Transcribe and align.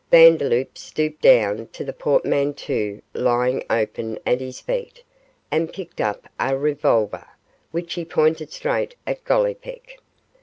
Vandeloup 0.09 0.79
stooped 0.79 1.21
down 1.21 1.67
to 1.73 1.83
the 1.83 1.93
portmanteau 1.93 3.01
lying 3.13 3.63
open 3.69 4.17
at 4.25 4.39
his 4.41 4.59
feet, 4.59 5.03
and 5.51 5.71
picked 5.71 6.01
up 6.01 6.27
a 6.39 6.57
revolver, 6.57 7.27
which 7.69 7.93
he 7.93 8.03
pointed 8.03 8.51
straight 8.51 8.95
at 9.05 9.23
Gollipeck. 9.25 9.99